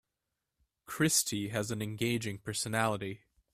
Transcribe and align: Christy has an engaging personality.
Christy 0.87 1.49
has 1.49 1.69
an 1.69 1.79
engaging 1.79 2.39
personality. 2.39 3.21